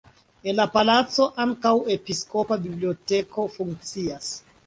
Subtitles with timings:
[0.51, 4.35] En la palaco ankaŭ episkopa biblioteko funkcias.